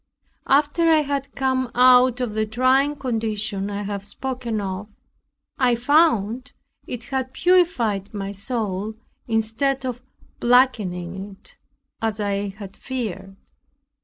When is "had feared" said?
12.49-13.35